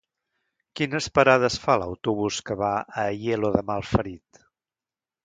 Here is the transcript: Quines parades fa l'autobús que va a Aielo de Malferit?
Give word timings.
Quines 0.79 1.07
parades 1.17 1.57
fa 1.65 1.75
l'autobús 1.81 2.39
que 2.47 2.57
va 2.63 2.71
a 2.79 3.05
Aielo 3.11 3.53
de 3.57 3.63
Malferit? 3.69 4.43